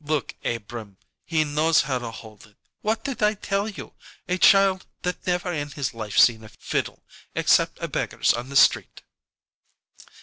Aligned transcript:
"Look, 0.03 0.33
Abrahm, 0.43 0.97
he 1.25 1.43
knows 1.43 1.83
how 1.83 1.99
to 1.99 2.09
hold 2.09 2.47
it! 2.47 2.57
What 2.81 3.03
did 3.03 3.21
I 3.21 3.35
tell 3.35 3.69
you? 3.69 3.93
A 4.27 4.39
child 4.39 4.87
that 5.03 5.27
never 5.27 5.53
in 5.53 5.69
his 5.69 5.93
life 5.93 6.17
seen 6.17 6.43
a 6.43 6.49
fiddle, 6.49 7.03
except 7.35 7.77
a 7.79 7.87
beggar's 7.87 8.33
on 8.33 8.49
the 8.49 8.55
street!" 8.55 9.03